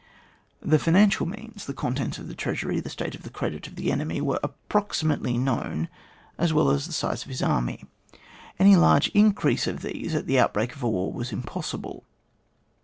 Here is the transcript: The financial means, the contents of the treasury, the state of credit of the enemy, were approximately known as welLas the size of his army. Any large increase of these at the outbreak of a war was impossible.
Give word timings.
The 0.63 0.79
financial 0.79 1.27
means, 1.27 1.67
the 1.67 1.75
contents 1.75 2.17
of 2.17 2.27
the 2.27 2.33
treasury, 2.33 2.79
the 2.79 2.89
state 2.89 3.13
of 3.13 3.31
credit 3.33 3.67
of 3.67 3.75
the 3.75 3.91
enemy, 3.91 4.19
were 4.19 4.39
approximately 4.41 5.37
known 5.37 5.89
as 6.39 6.51
welLas 6.51 6.87
the 6.87 6.91
size 6.91 7.21
of 7.21 7.29
his 7.29 7.43
army. 7.43 7.83
Any 8.57 8.75
large 8.75 9.09
increase 9.09 9.67
of 9.67 9.83
these 9.83 10.15
at 10.15 10.25
the 10.25 10.39
outbreak 10.39 10.73
of 10.73 10.81
a 10.81 10.89
war 10.89 11.13
was 11.13 11.31
impossible. 11.31 12.03